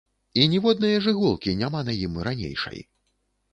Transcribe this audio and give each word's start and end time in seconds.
І 0.43 0.45
ніводнае 0.53 0.93
ж 1.07 1.13
іголкі 1.17 1.55
няма 1.61 1.85
на 1.91 1.97
ім 2.07 2.19
ранейшай. 2.31 2.79